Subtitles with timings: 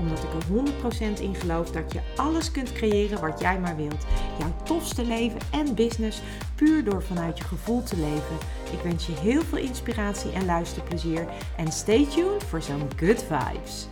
[0.00, 4.06] Omdat ik er 100% in geloof dat je alles kunt creëren wat jij maar wilt.
[4.38, 6.22] Jouw tofste leven en business
[6.54, 8.36] puur door vanuit je gevoel te leven.
[8.72, 11.26] Ik wens je heel veel inspiratie en luisterplezier.
[11.56, 13.86] En stay tuned voor zo'n good vibes.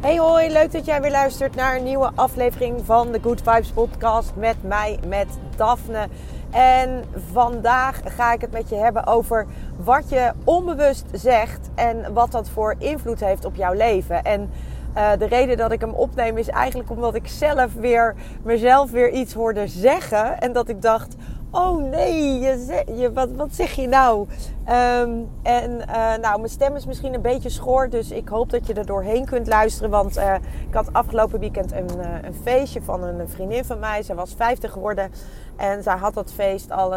[0.00, 3.70] Hey hoi, leuk dat jij weer luistert naar een nieuwe aflevering van de Good Vibes
[3.70, 6.08] podcast met mij, met Daphne.
[6.50, 12.32] En vandaag ga ik het met je hebben over wat je onbewust zegt en wat
[12.32, 14.22] dat voor invloed heeft op jouw leven.
[14.22, 14.50] En
[14.96, 19.10] uh, de reden dat ik hem opneem is eigenlijk omdat ik zelf weer mezelf weer
[19.10, 21.16] iets hoorde zeggen en dat ik dacht:
[21.50, 24.26] oh nee, je, je, wat, wat zeg je nou?
[24.68, 28.66] Um, en uh, nou, mijn stem is misschien een beetje schor, dus ik hoop dat
[28.66, 29.90] je er doorheen kunt luisteren.
[29.90, 30.34] Want uh,
[30.68, 31.88] ik had afgelopen weekend een,
[32.24, 34.02] een feestje van een vriendin van mij.
[34.02, 35.10] Zij was 50 geworden
[35.56, 36.94] en zij had dat feest al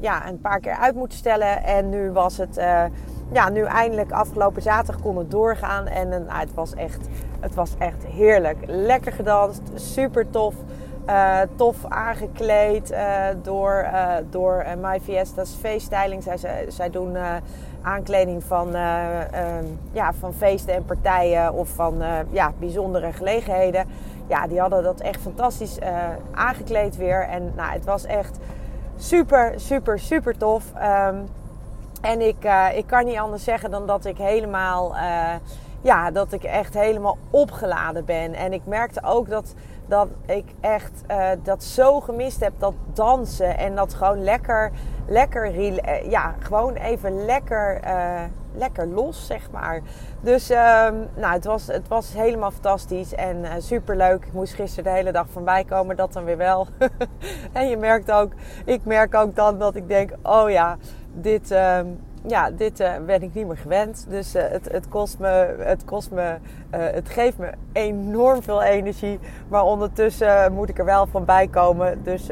[0.00, 1.64] ja, een paar keer uit moeten stellen.
[1.64, 2.58] En nu was het,
[3.32, 5.86] ja, nu eindelijk afgelopen zaterdag kon het doorgaan.
[5.86, 7.08] En nou, het, was echt,
[7.40, 8.58] het was echt heerlijk.
[8.66, 10.54] Lekker gedanst, super tof.
[11.08, 16.22] Uh, tof aangekleed uh, door, uh, door My Fiesta's feeststyling.
[16.22, 17.16] Zij, zij, zij doen
[17.82, 18.70] aankleding van,
[19.92, 23.86] ja, van feesten en partijen of van ja, bijzondere gelegenheden.
[24.26, 25.78] Ja, die hadden dat echt fantastisch
[26.34, 27.28] aangekleed weer.
[27.28, 28.38] En nou, het was echt
[28.96, 30.64] super, super, super tof.
[31.08, 31.28] Um,
[32.04, 34.94] en ik, ik kan niet anders zeggen dan dat ik helemaal,
[35.80, 38.34] ja, dat ik echt helemaal opgeladen ben.
[38.34, 39.54] En ik merkte ook dat
[39.86, 42.52] dat ik echt uh, dat zo gemist heb.
[42.58, 44.70] Dat dansen en dat gewoon lekker,
[45.06, 45.54] lekker,
[46.10, 47.80] ja, gewoon even lekker,
[48.54, 49.80] lekker los, zeg maar.
[50.20, 54.24] Dus nou, het was, het was helemaal fantastisch en super leuk.
[54.24, 56.66] Ik moest gisteren de hele dag van bijkomen, dat dan weer wel.
[57.52, 58.32] en je merkt ook,
[58.64, 60.76] ik merk ook dan dat ik denk, oh ja,
[61.14, 61.86] dit ehm,
[62.26, 64.06] ja, dit uh, ben ik niet meer gewend.
[64.08, 66.36] Dus uh, het, het, kost me, het, kost me uh,
[66.70, 69.18] het geeft me enorm veel energie.
[69.48, 72.02] Maar ondertussen moet ik er wel van bij komen.
[72.02, 72.26] Dus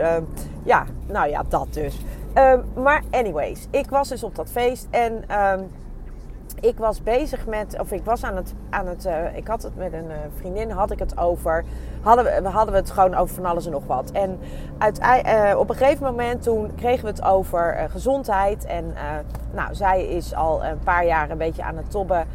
[0.63, 2.01] ja, nou ja, dat dus.
[2.33, 5.25] Ehm, maar anyways, ik was dus op dat feest en
[6.61, 9.77] ik was bezig met, of ik was aan het, aan het uh, ik had het
[9.77, 11.65] met een uh, vriendin, had ik het over,
[12.01, 14.11] hadden we, hadden we het gewoon over van alles en nog wat.
[14.11, 14.39] En
[14.79, 18.65] uit, uh, op een gegeven moment toen kregen we het over gezondheid.
[18.65, 18.95] En
[19.53, 22.27] nou, zij is al een paar jaar een beetje aan het tobben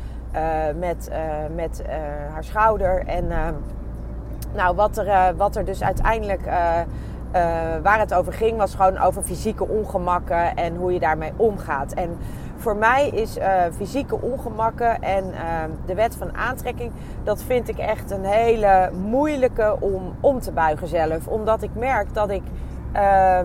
[0.75, 1.11] met,
[1.55, 1.81] met
[2.31, 3.05] haar schouder.
[3.05, 3.27] En
[4.53, 6.41] nou, wat er, wat er dus uiteindelijk...
[7.81, 11.93] waar het over ging, was gewoon over fysieke ongemakken en hoe je daarmee omgaat.
[11.93, 12.17] En
[12.57, 15.39] voor mij is uh, fysieke ongemakken en uh,
[15.85, 16.91] de wet van aantrekking,
[17.23, 21.27] dat vind ik echt een hele moeilijke om om te buigen zelf.
[21.27, 22.43] Omdat ik merk dat ik,
[22.95, 23.39] uh,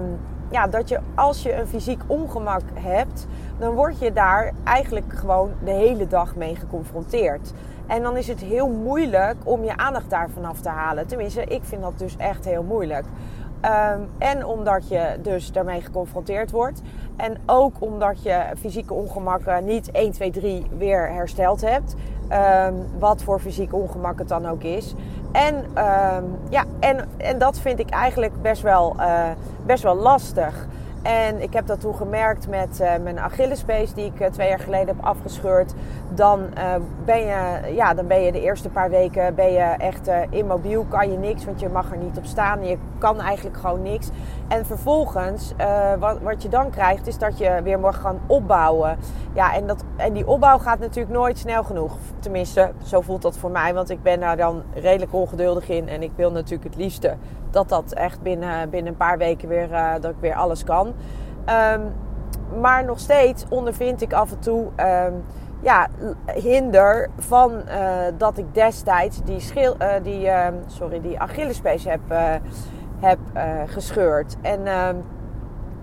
[0.50, 3.26] ja, dat je als je een fysiek ongemak hebt,
[3.58, 7.52] dan word je daar eigenlijk gewoon de hele dag mee geconfronteerd.
[7.86, 11.06] En dan is het heel moeilijk om je aandacht daarvan af te halen.
[11.06, 13.04] Tenminste, ik vind dat dus echt heel moeilijk.
[13.64, 16.82] Um, en omdat je dus daarmee geconfronteerd wordt.
[17.16, 21.94] En ook omdat je fysieke ongemakken niet 1, 2, 3 weer hersteld hebt.
[22.32, 24.94] Um, wat voor fysiek ongemak het dan ook is.
[25.32, 29.30] En, um, ja, en, en dat vind ik eigenlijk best wel, uh,
[29.66, 30.66] best wel lastig.
[31.02, 34.58] En ik heb dat toen gemerkt met uh, mijn Achillespees die ik uh, twee jaar
[34.58, 35.74] geleden heb afgescheurd.
[36.14, 36.74] Dan, uh,
[37.04, 41.10] ben je, ja, dan ben je de eerste paar weken ben je echt immobiel, kan
[41.10, 42.66] je niks, want je mag er niet op staan.
[42.66, 44.10] Je kan eigenlijk gewoon niks.
[44.52, 45.52] En vervolgens,
[45.98, 48.98] wat, wat je dan krijgt, is dat je weer mag gaan opbouwen.
[49.34, 51.96] Ja, en, dat, en die opbouw gaat natuurlijk nooit snel genoeg.
[52.18, 55.88] Tenminste, zo voelt dat voor mij, want ik ben daar dan redelijk ongeduldig in.
[55.88, 57.16] En ik wil natuurlijk het liefste
[57.50, 59.68] dat dat echt binnen, binnen een paar weken weer,
[60.00, 60.86] dat ik weer alles kan.
[60.86, 61.92] Um,
[62.60, 65.24] maar nog steeds ondervind ik af en toe um,
[65.60, 65.88] ja,
[66.34, 72.00] hinder van uh, dat ik destijds die, schil, die, uh, sorry, die Achillespees heb,
[73.03, 73.19] eh, heb
[73.66, 74.37] gescheurd.
[74.41, 74.97] En ehm,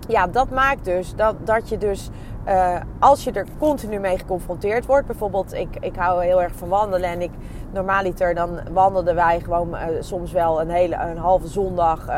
[0.08, 2.10] ja, dat maakt dus dat, dat je dus
[2.48, 6.68] uh, als je er continu mee geconfronteerd wordt, bijvoorbeeld ik, ik hou heel erg van
[6.68, 7.30] wandelen en ik
[7.72, 12.08] normaaliter dan wandelden wij gewoon uh, soms wel een hele een halve zondag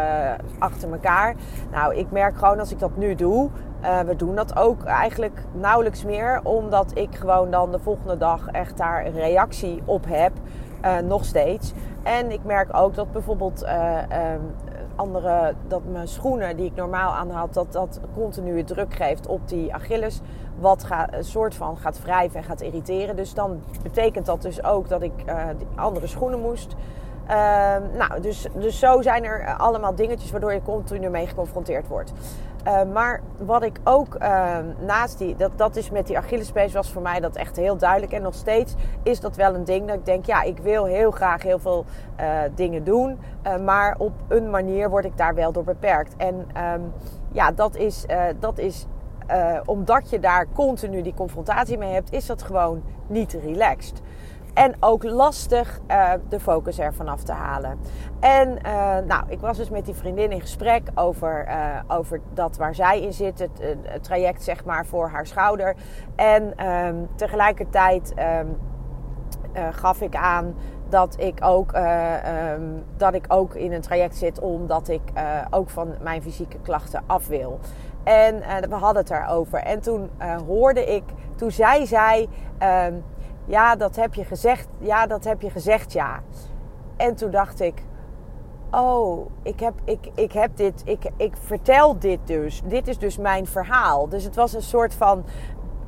[0.59, 1.35] achter elkaar.
[1.71, 3.51] Nou, ik merk gewoon als ik dat nu doe,
[4.07, 8.77] we doen dat ook eigenlijk nauwelijks meer, omdat ik gewoon dan de volgende dag echt
[8.77, 10.33] daar een reactie op heb,
[11.05, 11.73] nog steeds.
[12.03, 13.65] En ik merk ook dat bijvoorbeeld
[14.97, 19.49] andere, dat mijn schoenen die ik normaal aan had, dat dat continu druk geeft op
[19.49, 20.21] die Achilles.
[20.59, 23.17] Wat een soort van gaat wrijven en gaat irriteren.
[23.17, 25.45] Dus dan betekent dat dus ook dat ik uh,
[25.75, 26.75] andere schoenen moest.
[27.27, 32.13] Ehm, nou, dus, dus zo zijn er allemaal dingetjes waardoor je continu mee geconfronteerd wordt.
[32.67, 36.93] Uh, maar wat ik ook uh, naast die, dat, dat is met die Achillespees was
[36.93, 38.13] voor mij dat echt heel duidelijk.
[38.13, 41.11] En nog steeds is dat wel een ding dat ik denk, ja, ik wil heel
[41.11, 41.85] graag heel veel
[42.21, 43.19] uh, dingen doen.
[43.65, 46.17] maar op een manier word ik daar wel door beperkt.
[46.17, 46.93] En um,
[47.33, 48.07] ja, dat is,
[48.39, 48.87] dat is
[49.65, 54.03] omdat je daar continu die confrontatie mee hebt, is dat gewoon niet relaxed.
[54.55, 57.79] En ook lastig uh, de focus ervan af te halen.
[58.21, 62.57] En uh, nou, ik was dus met die vriendin in gesprek over, uh, over dat
[62.57, 63.63] waar zij in zit, het,
[64.01, 65.77] traject zeg maar voor haar schouder.
[66.17, 68.59] En um, tegelijkertijd um,
[69.71, 70.55] gaf ik aan
[70.89, 75.03] dat ik, ook, um, dat ik ook in een traject zit omdat ik
[75.51, 77.59] ook van mijn fysieke klachten af wil.
[78.05, 79.59] En we hadden het daarover.
[79.59, 80.11] En toen
[80.47, 81.05] hoorde ik,
[81.37, 82.29] toen zij zei
[83.45, 84.69] ja, dat heb je gezegd.
[84.79, 86.23] Ja, dat heb je gezegd, ja.
[86.97, 87.83] En toen dacht ik,
[88.71, 92.63] oh, ik heb, ik, ik heb dit, ik, ik vertel dit dus.
[92.65, 94.09] Dit is dus mijn verhaal.
[94.09, 95.25] Dus het was een soort van,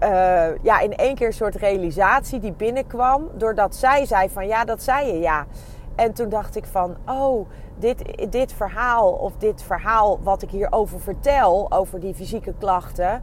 [0.03, 3.29] uh, ja, in één keer een soort realisatie die binnenkwam.
[3.35, 5.47] Doordat zij zei van, ja, dat zei je, ja.
[5.95, 7.49] En toen dacht ik van, oh,
[7.79, 13.23] dit, dit verhaal of dit verhaal wat ik hierover vertel, over die fysieke klachten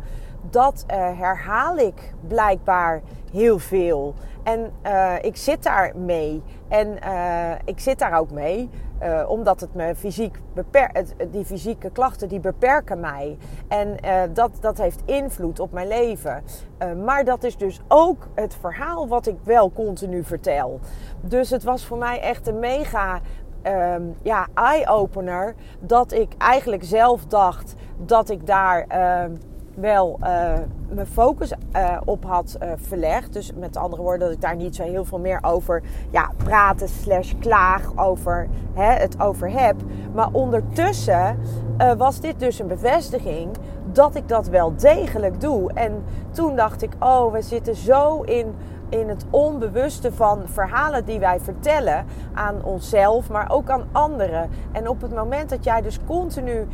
[0.50, 3.02] dat uh, herhaal ik blijkbaar
[3.32, 4.14] heel veel.
[4.44, 6.44] En uh, ik zit daar mee.
[6.68, 8.70] En uh, ik zit daar ook mee.
[9.28, 10.40] omdat het me fysiek.
[11.32, 13.38] Die fysieke klachten die beperken mij.
[13.68, 13.98] En
[14.34, 16.44] dat, dat heeft invloed op mijn leven.
[17.04, 20.80] maar dat is dus ook het verhaal wat ik wel continu vertel.
[21.22, 23.22] Dus het was voor mij echt een mega
[23.64, 25.56] um, ja, eye-opener.
[25.80, 29.38] Dat ik eigenlijk zelf dacht dat ik daar uh,
[29.76, 30.54] wel uh,
[30.90, 33.34] mijn focus uh, op had uh, verlegd.
[33.34, 36.88] Dus met andere woorden, dat ik daar niet zo heel veel meer over ja, praten
[36.88, 39.76] slash klaag over, hè, het over heb.
[40.14, 41.40] Maar ondertussen
[41.98, 43.50] was dit dus een bevestiging
[43.92, 45.74] dat ik dat wel degelijk doe.
[45.74, 48.56] En toen dacht ik, oh, we zitten zo in
[48.92, 54.50] in het onbewuste van verhalen die wij vertellen aan onszelf, maar ook aan anderen.
[54.72, 56.68] En op het moment dat jij dus continu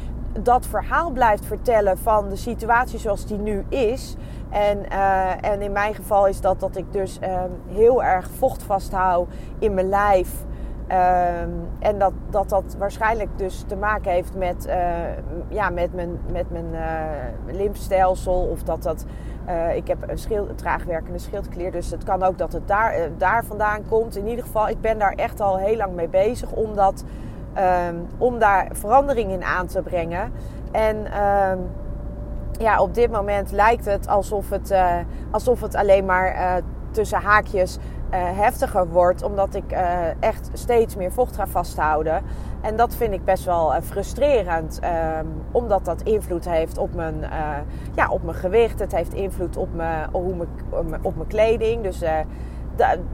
[0.44, 4.16] dat verhaal blijft vertellen van de situatie zoals die nu is.
[4.50, 8.64] En, uh, en in mijn geval is dat dat ik dus um, heel erg vocht
[8.64, 9.28] vasthoud
[9.60, 10.46] in mijn lijf.
[10.92, 14.76] Um, en dat, dat dat waarschijnlijk dus te maken heeft met, uh,
[15.48, 18.48] ja, met mijn, met mijn uh, lymfstelsel.
[18.52, 19.06] Of dat dat.
[19.76, 21.72] Ik heb een schild, traagwerkende schildklier.
[21.72, 24.18] Dus het kan ook dat het daar, daar vandaan komt.
[24.18, 26.52] In ieder geval, ik ben daar echt al heel lang mee bezig.
[26.52, 27.04] Omdat
[27.60, 30.32] Um, om daar verandering in aan te brengen.
[30.72, 31.70] En um,
[32.60, 34.96] ja, op dit moment lijkt het alsof het, uh,
[35.32, 36.54] alsof het alleen maar uh,
[36.92, 37.82] tussen haakjes uh,
[38.14, 39.24] heftiger wordt.
[39.24, 39.76] Omdat ik
[40.20, 42.22] echt steeds meer vocht ga vasthouden.
[42.62, 44.80] En dat vind ik best wel frustrerend.
[45.20, 47.26] Um, omdat dat invloed heeft op mijn,
[47.96, 48.80] ja, op mijn gewicht.
[48.80, 51.84] Het heeft invloed op mijn, hoe mijn, op mijn kleding.
[51.84, 52.04] Dus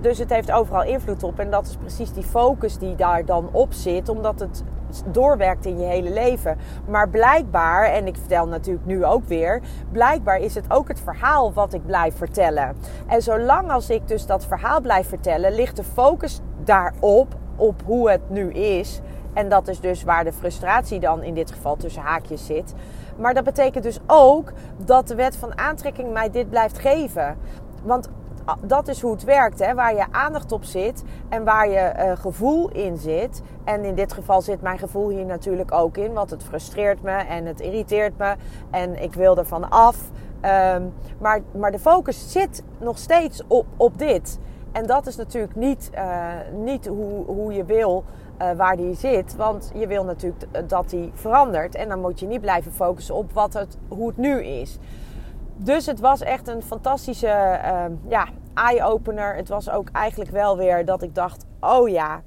[0.01, 1.39] dus het heeft overal invloed op.
[1.39, 4.63] En dat is precies die focus die daar dan op zit, omdat het
[5.11, 6.57] doorwerkt in je hele leven.
[6.87, 9.61] Maar blijkbaar, en ik vertel natuurlijk nu ook weer,
[9.91, 12.75] blijkbaar is het ook het verhaal wat ik blijf vertellen.
[13.07, 18.11] En zolang als ik dus dat verhaal blijf vertellen, ligt de focus daarop, op hoe
[18.11, 19.01] het nu is.
[19.33, 22.73] En dat is dus waar de frustratie dan in dit geval tussen haakjes zit.
[23.17, 24.51] Maar dat betekent dus ook
[24.85, 27.37] dat de wet van aantrekking mij dit blijft geven.
[27.83, 28.09] Want
[28.61, 29.59] dat is hoe het werkt.
[29.59, 29.73] Hè?
[29.73, 33.41] Waar je aandacht op zit en waar je uh, gevoel in zit.
[33.63, 36.13] En in dit geval zit mijn gevoel hier natuurlijk ook in.
[36.13, 38.35] Want het frustreert me en het irriteert me.
[38.69, 39.97] En ik wil er van af.
[40.75, 44.39] Um, maar, maar de focus zit nog steeds op, op dit.
[44.71, 48.03] En dat is natuurlijk niet, uh, niet hoe, hoe je wil
[48.41, 49.35] uh, waar die zit.
[49.35, 51.75] Want je wil natuurlijk dat die verandert.
[51.75, 54.77] En dan moet je niet blijven focussen op wat het, hoe het nu is.
[55.55, 59.35] Dus het was echt een fantastische uh, ja, eye-opener.
[59.35, 62.21] Het was ook eigenlijk wel weer dat ik dacht: oh ja,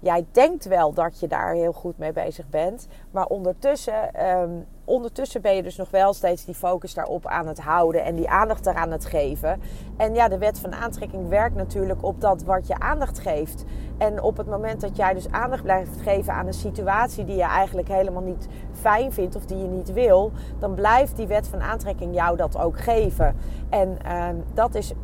[0.00, 2.86] jij denkt wel dat je daar heel goed mee bezig bent.
[3.10, 7.60] Maar ondertussen, um, ondertussen ben je dus nog wel steeds die focus daarop aan het
[7.60, 9.60] houden en die aandacht eraan het geven.
[9.96, 13.64] En ja, de wet van aantrekking werkt natuurlijk op dat wat je aandacht geeft.
[13.98, 17.42] En op het moment dat jij dus aandacht blijft geven aan een situatie die je
[17.42, 21.60] eigenlijk helemaal niet fijn vindt of die je niet wil, dan blijft die wet van
[21.60, 23.36] aantrekking jou dat ook geven.
[23.68, 24.98] En uh, dat is uh,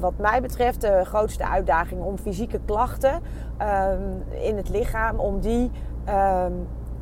[0.00, 3.22] wat mij betreft de grootste uitdaging om fysieke klachten
[3.60, 3.88] uh,
[4.30, 5.70] in het lichaam, om die
[6.04, 6.52] ehm,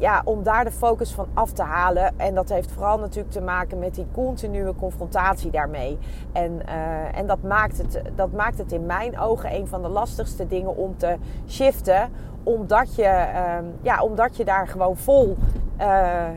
[0.01, 2.19] ja, om daar de focus van af te halen.
[2.19, 5.99] En dat heeft vooral natuurlijk te maken met die continue confrontatie daarmee.
[6.33, 9.89] En, uh, en dat, maakt het, dat maakt het in mijn ogen een van de
[9.89, 11.17] lastigste dingen om te
[11.49, 12.11] shiften.
[12.43, 15.37] Omdat je, uh, ja, omdat je daar gewoon vol
[15.81, 16.29] uh,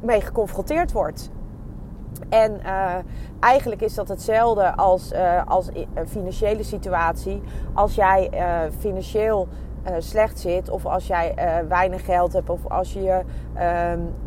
[0.00, 1.30] mee geconfronteerd wordt.
[2.28, 2.94] En uh,
[3.40, 5.12] eigenlijk is dat hetzelfde als,
[5.46, 7.42] als een financiële situatie.
[7.72, 8.30] Als jij
[8.78, 9.48] financieel
[9.98, 11.34] slecht zit, of als jij
[11.68, 13.22] weinig geld hebt, of als je,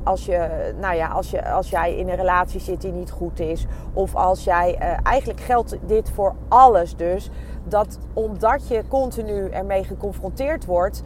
[0.04, 3.40] als, je, nou ja, als, je, als jij in een relatie zit die niet goed
[3.40, 4.78] is, of als jij.
[5.04, 7.30] eigenlijk geldt dit voor alles dus.
[7.64, 11.04] Dat omdat je continu ermee geconfronteerd wordt,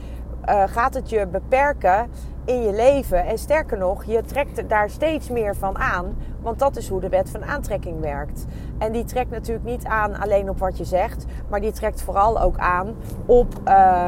[0.65, 2.09] gaat het je beperken
[2.45, 3.25] in je leven.
[3.25, 6.15] En sterker nog, je trekt daar steeds meer van aan.
[6.41, 8.45] Want dat is hoe de wet van aantrekking werkt.
[8.77, 11.25] En die trekt natuurlijk niet aan alleen op wat je zegt.
[11.49, 12.95] Maar die trekt vooral ook aan
[13.25, 13.53] op,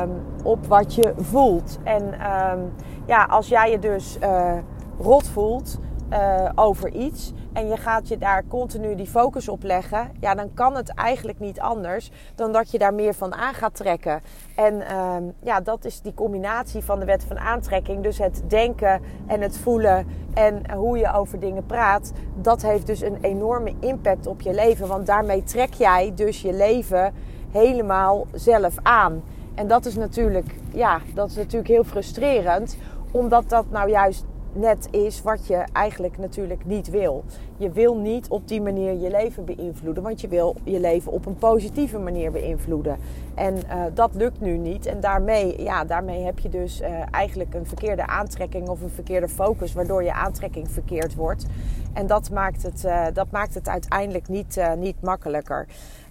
[0.02, 0.10] um,
[0.44, 1.80] op wat je voelt.
[1.84, 2.74] En um,
[3.06, 4.54] ja, als jij je dus uh,
[5.00, 5.80] rot voelt
[6.16, 10.54] uh, over iets en je gaat je daar continu die focus op leggen, ja, dan
[10.54, 14.22] kan het eigenlijk niet anders dan dat je daar meer van aan gaat trekken.
[14.56, 18.04] En uh, ja, dat is die combinatie van de wet van aantrekking.
[18.04, 23.02] Dus het denken en het voelen en hoe je over dingen praat, dat heeft dus
[23.02, 24.88] een enorme impact op je leven.
[24.88, 27.14] Want daarmee trek jij dus je leven
[27.52, 29.24] helemaal zelf aan.
[29.56, 32.78] En dat is natuurlijk, ja, dat is natuurlijk heel frustrerend,
[33.12, 37.24] omdat dat nou juist net is wat je eigenlijk natuurlijk niet wil.
[37.58, 41.26] Je wil niet op die manier je leven beïnvloeden, want je wil je leven op
[41.26, 42.98] een positieve manier beïnvloeden.
[43.36, 44.86] En uh, dat lukt nu niet.
[44.86, 49.30] En daarmee, ja, daarmee heb je dus uh, eigenlijk een verkeerde aantrekking of een verkeerde
[49.30, 51.46] focus, waardoor je aantrekking verkeerd wordt.
[51.94, 55.68] En dat maakt het, uh, dat maakt het uiteindelijk niet, niet makkelijker.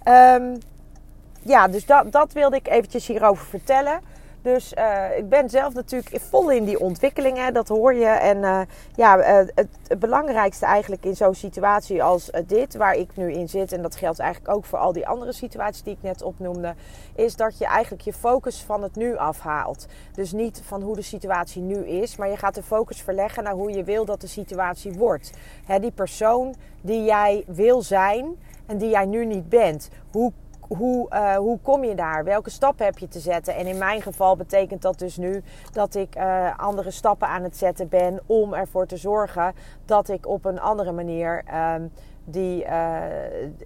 [0.07, 0.57] Um,
[1.41, 3.99] ja, dus dat, dat wilde ik eventjes hierover vertellen.
[4.45, 8.05] Dus uh, ik ben zelf natuurlijk vol in die ontwikkelingen, dat hoor je.
[8.05, 8.61] En uh,
[8.95, 13.49] ja, uh, het, het, belangrijkste eigenlijk in zo'n situatie als dit, waar ik nu in
[13.49, 16.75] zit, en dat geldt eigenlijk ook voor al die andere situaties die ik net opnoemde,
[17.15, 19.85] is dat je eigenlijk je focus van het nu afhaalt.
[20.13, 23.53] Dus niet van hoe de situatie nu is, maar je gaat de focus verleggen naar
[23.53, 25.31] hoe je wil dat de situatie wordt.
[25.65, 28.35] Hè, die persoon die jij wil zijn
[28.65, 29.89] en die jij nu niet bent.
[30.11, 30.31] Hoe
[30.67, 32.23] hoe, uh, hoe kom je daar?
[32.23, 33.55] Welke stappen heb je te zetten?
[33.55, 37.57] En in mijn geval betekent dat dus nu dat ik uh, andere stappen aan het
[37.57, 39.53] zetten ben om ervoor te zorgen
[39.85, 41.43] dat ik op een andere manier
[41.75, 41.91] um,
[42.25, 43.01] die, uh,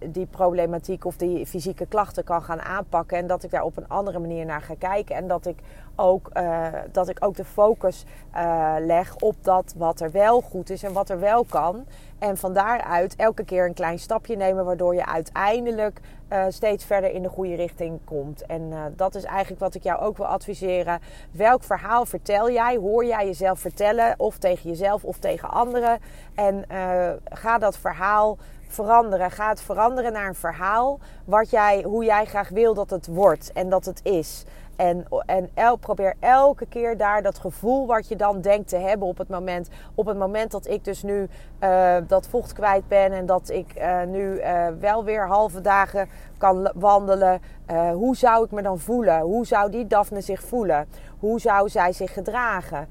[0.06, 3.18] die problematiek of die fysieke klachten kan gaan aanpakken.
[3.18, 5.16] En dat ik daar op een andere manier naar ga kijken.
[5.16, 5.58] En dat ik
[6.00, 10.70] ook, uh, dat ik ook de focus uh, leg op dat wat er wel goed
[10.70, 11.86] is en wat er wel kan.
[12.20, 17.12] En van daaruit elke keer een klein stapje nemen, waardoor je uiteindelijk uh, steeds verder
[17.12, 18.46] in de goede richting komt.
[18.46, 21.00] En dat is eigenlijk wat ik jou ook wil adviseren.
[21.32, 22.76] Welk verhaal vertel jij?
[22.76, 24.14] Hoor jij jezelf vertellen?
[24.18, 26.00] Of tegen jezelf of tegen anderen?
[26.36, 26.66] En
[27.30, 28.38] ga dat verhaal
[28.70, 29.32] veranderen.
[29.32, 33.52] Ga het veranderen naar een verhaal wat jij, hoe jij graag wil dat het wordt
[33.54, 34.46] en dat het is.
[34.80, 39.08] En, en el, probeer elke keer daar dat gevoel wat je dan denkt te hebben
[39.08, 39.70] op het moment.
[39.96, 41.28] Op het moment dat ik dus nu
[41.64, 46.10] uh, dat vocht kwijt ben en dat ik uh, nu uh, wel weer halve dagen
[46.40, 47.42] kan wandelen.
[47.94, 49.20] hoe zou ik me dan voelen?
[49.22, 50.88] Hoe zou die Daphne zich voelen?
[51.20, 52.88] Hoe zou zij zich gedragen?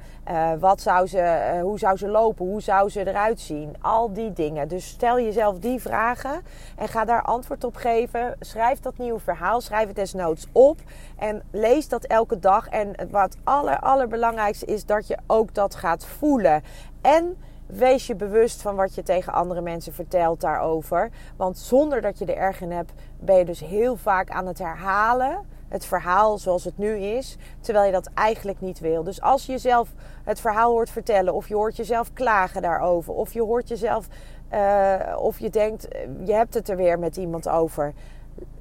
[0.59, 2.47] wat zou ze, hoe zou ze lopen?
[2.47, 3.77] Hoe zou ze eruit zien?
[3.81, 4.69] Al die dingen.
[4.69, 6.41] Dus stel jezelf die vragen
[6.77, 8.37] en ga daar antwoord op geven.
[8.41, 9.61] Schrijf dat nieuwe verhaal.
[9.61, 10.79] Schrijf het desnoods op.
[11.17, 12.69] En lees dat elke dag.
[12.69, 16.63] En wat aller, allerbelangrijkste is dat je ook dat gaat voelen.
[17.01, 17.37] En
[17.69, 21.11] wees je bewust van wat je tegen andere mensen vertelt daarover.
[21.37, 24.59] Want zonder dat je er erg in hebt, ben je dus heel vaak aan het
[24.59, 25.57] herhalen.
[25.69, 29.03] Het verhaal zoals het nu is, terwijl je dat eigenlijk niet wil.
[29.03, 29.93] Dus als je jezelf
[30.25, 34.09] het verhaal hoort vertellen, of je hoort jezelf klagen daarover, of je hoort jezelf,
[34.53, 35.89] uh, of je denkt,
[36.25, 37.93] je hebt het er weer met iemand over.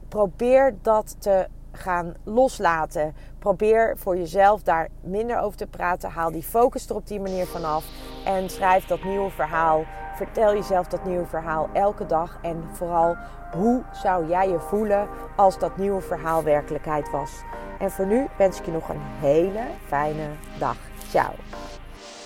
[0.07, 3.15] Probeer dat te gaan loslaten.
[3.39, 6.09] Probeer voor jezelf daar minder over te praten.
[6.09, 7.85] Haal die focus er op die manier vanaf.
[8.25, 9.83] En schrijf dat nieuwe verhaal.
[10.15, 12.39] Vertel jezelf dat nieuwe verhaal elke dag.
[12.41, 13.15] En vooral,
[13.51, 17.31] hoe zou jij je voelen als dat nieuwe verhaal werkelijkheid was?
[17.79, 20.27] En voor nu wens ik je nog een hele fijne
[20.59, 20.77] dag.
[21.09, 21.31] Ciao.